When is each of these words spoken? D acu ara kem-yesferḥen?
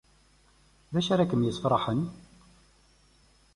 D 0.93 0.95
acu 0.99 1.09
ara 1.13 1.29
kem-yesferḥen? 1.29 2.01